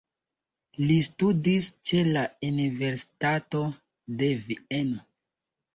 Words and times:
Li 0.91 0.95
studis 1.07 1.69
ĉe 1.91 2.01
la 2.17 2.25
Universitato 2.49 3.65
de 4.23 4.35
Vieno. 4.49 5.09